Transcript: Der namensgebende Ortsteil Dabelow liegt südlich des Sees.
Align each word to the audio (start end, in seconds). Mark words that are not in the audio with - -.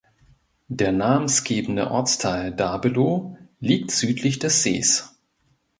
Der 0.69 0.91
namensgebende 0.91 1.91
Ortsteil 1.91 2.51
Dabelow 2.51 3.37
liegt 3.59 3.91
südlich 3.91 4.39
des 4.39 4.63
Sees. 4.63 5.15